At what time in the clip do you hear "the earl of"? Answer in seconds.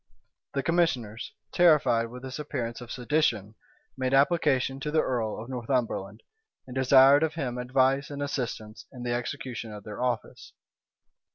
4.89-5.47